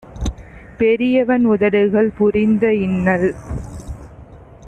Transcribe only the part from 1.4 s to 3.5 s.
உதடுகள் புரிந்த இன்னல்